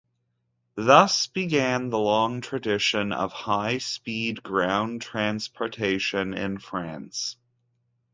Thus 0.77 1.27
began 1.27 1.91
the 1.91 1.99
long 1.99 2.41
tradition 2.41 3.11
of 3.13 3.31
high-speed 3.31 4.41
ground 4.41 5.03
transportation 5.03 6.33
in 6.33 6.57
France. 6.57 7.37